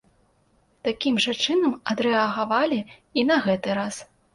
[0.87, 4.07] Такім жа чынам адрэагавалі і на гэты раз.